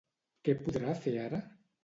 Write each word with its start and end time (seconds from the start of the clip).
Què 0.47 0.55
podrà 0.63 0.95
fer 1.05 1.15
ara? 1.27 1.43